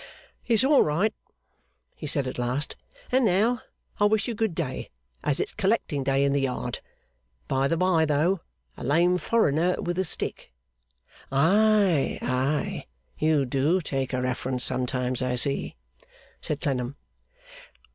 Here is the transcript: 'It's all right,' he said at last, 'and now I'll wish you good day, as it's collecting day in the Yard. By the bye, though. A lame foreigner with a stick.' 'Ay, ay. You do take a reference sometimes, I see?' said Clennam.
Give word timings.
'It's 0.47 0.63
all 0.63 0.81
right,' 0.81 1.13
he 1.95 2.07
said 2.07 2.25
at 2.27 2.39
last, 2.39 2.75
'and 3.11 3.23
now 3.23 3.61
I'll 3.99 4.09
wish 4.09 4.27
you 4.27 4.33
good 4.33 4.55
day, 4.55 4.89
as 5.23 5.39
it's 5.39 5.53
collecting 5.53 6.03
day 6.03 6.23
in 6.23 6.33
the 6.33 6.41
Yard. 6.41 6.79
By 7.47 7.67
the 7.67 7.77
bye, 7.77 8.05
though. 8.05 8.39
A 8.75 8.83
lame 8.83 9.19
foreigner 9.19 9.79
with 9.79 9.99
a 9.99 10.03
stick.' 10.03 10.51
'Ay, 11.31 12.17
ay. 12.23 12.87
You 13.19 13.45
do 13.45 13.79
take 13.79 14.11
a 14.11 14.19
reference 14.23 14.63
sometimes, 14.63 15.21
I 15.21 15.35
see?' 15.35 15.75
said 16.41 16.61
Clennam. 16.61 16.95